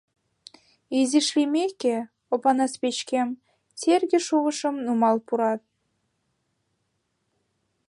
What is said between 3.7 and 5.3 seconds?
Серге шувышым нумал